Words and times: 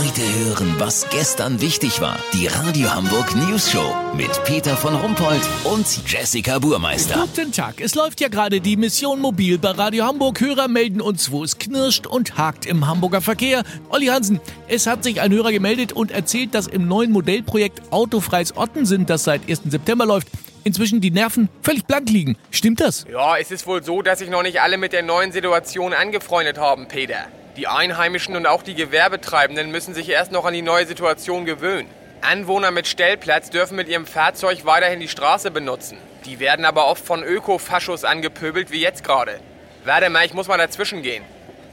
Heute 0.00 0.22
hören, 0.22 0.76
was 0.78 1.10
gestern 1.10 1.60
wichtig 1.60 2.00
war. 2.00 2.18
Die 2.32 2.46
Radio 2.46 2.90
Hamburg 2.94 3.36
News 3.36 3.70
Show 3.70 3.94
mit 4.16 4.30
Peter 4.44 4.74
von 4.74 4.94
Rumpold 4.94 5.42
und 5.64 5.86
Jessica 6.10 6.58
Burmeister. 6.58 7.16
Guten 7.20 7.52
Tag. 7.52 7.82
Es 7.82 7.94
läuft 7.94 8.22
ja 8.22 8.28
gerade 8.28 8.62
die 8.62 8.78
Mission 8.78 9.20
Mobil 9.20 9.58
bei 9.58 9.72
Radio 9.72 10.06
Hamburg. 10.06 10.40
Hörer 10.40 10.68
melden 10.68 11.02
uns, 11.02 11.30
wo 11.30 11.44
es 11.44 11.58
knirscht 11.58 12.06
und 12.06 12.38
hakt 12.38 12.64
im 12.64 12.86
Hamburger 12.86 13.20
Verkehr. 13.20 13.62
Olli 13.90 14.06
Hansen, 14.06 14.40
es 14.68 14.86
hat 14.86 15.04
sich 15.04 15.20
ein 15.20 15.32
Hörer 15.32 15.52
gemeldet 15.52 15.92
und 15.92 16.12
erzählt, 16.12 16.54
dass 16.54 16.66
im 16.66 16.88
neuen 16.88 17.12
Modellprojekt 17.12 17.92
Autofreies 17.92 18.56
Ottensen, 18.56 19.04
das 19.04 19.24
seit 19.24 19.50
1. 19.50 19.64
September 19.66 20.06
läuft, 20.06 20.28
inzwischen 20.64 21.02
die 21.02 21.10
Nerven 21.10 21.50
völlig 21.62 21.84
blank 21.84 22.08
liegen. 22.08 22.38
Stimmt 22.50 22.80
das? 22.80 23.04
Ja, 23.12 23.36
es 23.36 23.50
ist 23.50 23.66
wohl 23.66 23.82
so, 23.82 24.00
dass 24.00 24.20
sich 24.20 24.30
noch 24.30 24.42
nicht 24.42 24.62
alle 24.62 24.78
mit 24.78 24.94
der 24.94 25.02
neuen 25.02 25.30
Situation 25.30 25.92
angefreundet 25.92 26.56
haben, 26.56 26.88
Peter. 26.88 27.26
Die 27.56 27.66
Einheimischen 27.66 28.36
und 28.36 28.46
auch 28.46 28.62
die 28.62 28.74
Gewerbetreibenden 28.74 29.72
müssen 29.72 29.92
sich 29.92 30.08
erst 30.08 30.30
noch 30.30 30.44
an 30.44 30.54
die 30.54 30.62
neue 30.62 30.86
Situation 30.86 31.44
gewöhnen. 31.44 31.90
Anwohner 32.20 32.70
mit 32.70 32.86
Stellplatz 32.86 33.50
dürfen 33.50 33.76
mit 33.76 33.88
ihrem 33.88 34.06
Fahrzeug 34.06 34.64
weiterhin 34.64 35.00
die 35.00 35.08
Straße 35.08 35.50
benutzen. 35.50 35.98
Die 36.26 36.38
werden 36.38 36.64
aber 36.64 36.86
oft 36.86 37.04
von 37.04 37.24
Ökofaschos 37.24 38.04
angepöbelt, 38.04 38.70
wie 38.70 38.80
jetzt 38.80 39.02
gerade. 39.02 39.40
Warte 39.84 40.10
mal, 40.10 40.24
ich 40.24 40.34
muss 40.34 40.46
mal 40.46 40.58
dazwischen 40.58 41.02
gehen. 41.02 41.24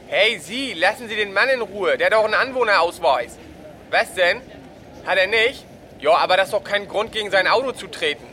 Hey, 0.08 0.38
Sie, 0.40 0.72
lassen 0.72 1.08
Sie 1.08 1.14
den 1.14 1.32
Mann 1.32 1.48
in 1.48 1.60
Ruhe. 1.60 1.96
Der 1.96 2.06
hat 2.06 2.14
doch 2.14 2.24
einen 2.24 2.34
Anwohnerausweis. 2.34 3.38
Was 3.90 4.14
denn? 4.14 4.40
Hat 5.06 5.18
er 5.18 5.26
nicht? 5.28 5.64
Ja, 6.00 6.16
aber 6.16 6.36
das 6.36 6.46
ist 6.46 6.54
doch 6.54 6.64
kein 6.64 6.88
Grund, 6.88 7.12
gegen 7.12 7.30
sein 7.30 7.46
Auto 7.46 7.72
zu 7.72 7.86
treten. 7.86 8.26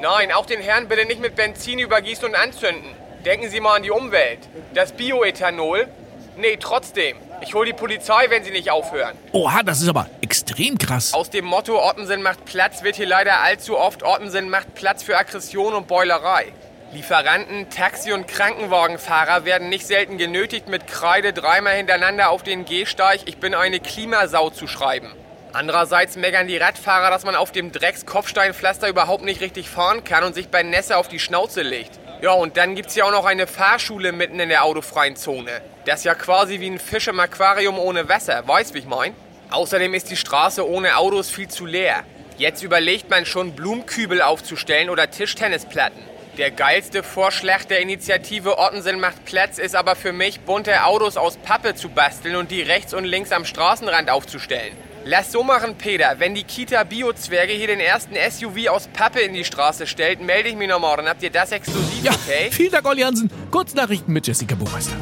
Nein, 0.00 0.32
auch 0.32 0.46
den 0.46 0.60
Herrn 0.60 0.88
bitte 0.88 1.04
nicht 1.04 1.20
mit 1.20 1.36
Benzin 1.36 1.78
übergießen 1.78 2.24
und 2.24 2.34
anzünden. 2.34 2.96
Denken 3.24 3.48
Sie 3.48 3.60
mal 3.60 3.76
an 3.76 3.82
die 3.82 3.90
Umwelt. 3.90 4.40
Das 4.72 4.92
Bioethanol, 4.92 5.88
Nee, 6.36 6.56
trotzdem. 6.58 7.16
Ich 7.42 7.54
hol 7.54 7.66
die 7.66 7.72
Polizei, 7.72 8.26
wenn 8.28 8.44
sie 8.44 8.50
nicht 8.50 8.70
aufhören. 8.70 9.16
Oha, 9.32 9.62
das 9.62 9.80
ist 9.80 9.88
aber 9.88 10.08
extrem 10.20 10.78
krass. 10.78 11.14
Aus 11.14 11.30
dem 11.30 11.44
Motto 11.44 11.82
Ottensen 11.82 12.22
macht 12.22 12.44
Platz 12.44 12.82
wird 12.82 12.96
hier 12.96 13.06
leider 13.06 13.40
allzu 13.40 13.78
oft 13.78 14.02
Ottensen 14.02 14.50
macht 14.50 14.74
Platz 14.74 15.02
für 15.02 15.16
Aggression 15.16 15.74
und 15.74 15.86
Beulerei. 15.86 16.46
Lieferanten, 16.92 17.70
Taxi- 17.70 18.12
und 18.12 18.26
Krankenwagenfahrer 18.26 19.44
werden 19.44 19.68
nicht 19.68 19.86
selten 19.86 20.18
genötigt, 20.18 20.68
mit 20.68 20.88
Kreide 20.88 21.32
dreimal 21.32 21.76
hintereinander 21.76 22.30
auf 22.30 22.42
den 22.42 22.64
Gehsteig 22.64 23.20
Ich 23.26 23.38
bin 23.38 23.54
eine 23.54 23.78
Klimasau 23.78 24.50
zu 24.50 24.66
schreiben. 24.66 25.12
Andererseits 25.52 26.16
meckern 26.16 26.48
die 26.48 26.56
Radfahrer, 26.56 27.10
dass 27.10 27.24
man 27.24 27.36
auf 27.36 27.52
dem 27.52 27.70
Drecks-Kopfsteinpflaster 27.70 28.88
überhaupt 28.88 29.24
nicht 29.24 29.40
richtig 29.40 29.68
fahren 29.68 30.02
kann 30.02 30.24
und 30.24 30.34
sich 30.34 30.48
bei 30.48 30.64
Nässe 30.64 30.96
auf 30.96 31.06
die 31.06 31.20
Schnauze 31.20 31.62
legt. 31.62 31.99
Ja, 32.22 32.32
und 32.32 32.58
dann 32.58 32.74
gibt's 32.74 32.94
ja 32.96 33.04
auch 33.04 33.12
noch 33.12 33.24
eine 33.24 33.46
Fahrschule 33.46 34.12
mitten 34.12 34.40
in 34.40 34.50
der 34.50 34.64
autofreien 34.64 35.16
Zone. 35.16 35.62
Das 35.86 36.00
ist 36.00 36.04
ja 36.04 36.14
quasi 36.14 36.60
wie 36.60 36.68
ein 36.68 36.78
Fisch 36.78 37.08
im 37.08 37.18
Aquarium 37.18 37.78
ohne 37.78 38.10
Wasser, 38.10 38.46
weißt 38.46 38.74
wie 38.74 38.80
ich 38.80 38.86
mein? 38.86 39.14
Außerdem 39.50 39.94
ist 39.94 40.10
die 40.10 40.16
Straße 40.16 40.68
ohne 40.68 40.98
Autos 40.98 41.30
viel 41.30 41.48
zu 41.48 41.64
leer. 41.64 42.04
Jetzt 42.36 42.62
überlegt 42.62 43.08
man 43.08 43.24
schon, 43.24 43.52
Blumenkübel 43.56 44.20
aufzustellen 44.20 44.90
oder 44.90 45.10
Tischtennisplatten. 45.10 46.02
Der 46.36 46.50
geilste 46.50 47.02
Vorschlag 47.02 47.64
der 47.64 47.80
Initiative 47.80 48.58
Ottensen 48.58 49.00
macht 49.00 49.24
Platz 49.24 49.58
ist 49.58 49.74
aber 49.74 49.96
für 49.96 50.12
mich, 50.12 50.40
bunte 50.40 50.84
Autos 50.84 51.16
aus 51.16 51.38
Pappe 51.38 51.74
zu 51.74 51.88
basteln 51.88 52.36
und 52.36 52.50
die 52.50 52.62
rechts 52.62 52.92
und 52.92 53.04
links 53.04 53.32
am 53.32 53.46
Straßenrand 53.46 54.10
aufzustellen. 54.10 54.76
Lass 55.04 55.32
so 55.32 55.42
machen, 55.42 55.76
Peter. 55.76 56.14
Wenn 56.18 56.34
die 56.34 56.44
Kita 56.44 56.84
Biozwerge 56.84 57.52
hier 57.54 57.68
den 57.68 57.80
ersten 57.80 58.14
SUV 58.16 58.68
aus 58.68 58.86
Pappe 58.88 59.20
in 59.20 59.32
die 59.32 59.44
Straße 59.44 59.86
stellt, 59.86 60.20
melde 60.20 60.50
ich 60.50 60.56
mich 60.56 60.68
nochmal. 60.68 60.96
Dann 60.98 61.08
habt 61.08 61.22
ihr 61.22 61.30
das 61.30 61.52
exklusiv, 61.52 62.04
Ja, 62.04 62.12
okay? 62.12 62.50
vielen 62.50 62.70
Dank, 62.70 62.86
Olli 62.86 63.02
Hansen. 63.02 63.30
Kurznachrichten 63.50 64.12
mit 64.12 64.26
Jessica 64.26 64.54
Buchmeister. 64.54 64.92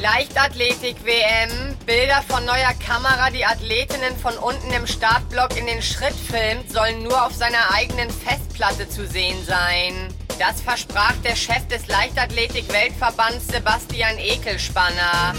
Leichtathletik-WM. 0.00 1.76
Bilder 1.84 2.22
von 2.26 2.44
neuer 2.46 2.72
Kamera, 2.86 3.28
die 3.30 3.44
Athletinnen 3.44 4.16
von 4.16 4.34
unten 4.38 4.72
im 4.72 4.86
Startblock 4.86 5.56
in 5.58 5.66
den 5.66 5.82
Schritt 5.82 6.14
filmt, 6.14 6.70
sollen 6.72 7.02
nur 7.02 7.26
auf 7.26 7.34
seiner 7.34 7.70
eigenen 7.74 8.08
Festplatte 8.10 8.88
zu 8.88 9.06
sehen 9.06 9.36
sein. 9.46 10.08
Das 10.38 10.62
versprach 10.62 11.12
der 11.22 11.36
Chef 11.36 11.66
des 11.68 11.86
Leichtathletik-Weltverbands 11.86 13.46
Sebastian 13.48 14.18
Ekelspanner. 14.18 15.34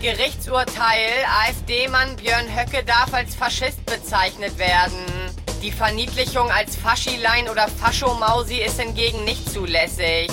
Gerichtsurteil, 0.00 1.10
AfD-Mann 1.48 2.16
Björn 2.16 2.46
Höcke 2.54 2.84
darf 2.84 3.12
als 3.12 3.34
Faschist 3.34 3.84
bezeichnet 3.84 4.56
werden. 4.58 4.98
Die 5.62 5.72
Verniedlichung 5.72 6.50
als 6.50 6.76
Faschilein 6.76 7.48
oder 7.48 7.66
Faschomausi 7.68 8.58
ist 8.58 8.80
hingegen 8.80 9.24
nicht 9.24 9.50
zulässig. 9.50 10.30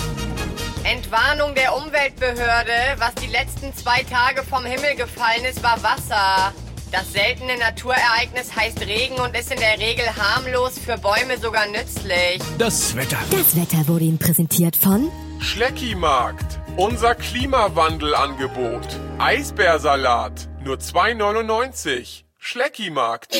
Entwarnung 0.84 1.56
der 1.56 1.76
Umweltbehörde, 1.76 2.94
was 2.98 3.14
die 3.16 3.26
letzten 3.26 3.74
zwei 3.74 4.04
Tage 4.04 4.44
vom 4.44 4.64
Himmel 4.64 4.94
gefallen 4.94 5.44
ist, 5.44 5.62
war 5.64 5.82
Wasser. 5.82 6.52
Das 6.92 7.12
seltene 7.12 7.58
Naturereignis 7.58 8.54
heißt 8.54 8.80
Regen 8.82 9.18
und 9.18 9.36
ist 9.36 9.50
in 9.50 9.58
der 9.58 9.80
Regel 9.80 10.06
harmlos, 10.16 10.78
für 10.78 10.96
Bäume 10.96 11.38
sogar 11.42 11.66
nützlich. 11.66 12.40
Das 12.58 12.94
Wetter. 12.94 13.18
Das 13.32 13.56
Wetter 13.56 13.88
wurde 13.88 14.04
Ihnen 14.04 14.18
präsentiert 14.18 14.76
von 14.76 15.10
Schleckimarkt. 15.40 16.60
Unser 16.76 17.16
Klimawandelangebot. 17.16 18.86
Eisbärsalat. 19.18 20.46
Nur 20.62 20.76
2,99. 20.76 22.24
Schleckimarkt. 22.38 23.34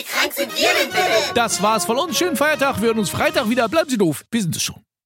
Das 1.34 1.62
war's 1.62 1.84
von 1.84 1.98
uns. 1.98 2.16
Schönen 2.16 2.36
Feiertag. 2.36 2.80
Wir 2.80 2.88
hören 2.88 2.98
uns 2.98 3.10
Freitag 3.10 3.50
wieder. 3.50 3.68
Bleiben 3.68 3.90
Sie 3.90 3.98
doof. 3.98 4.24
Wir 4.30 4.40
sind 4.40 4.56
es 4.56 4.62
schon. 4.62 4.85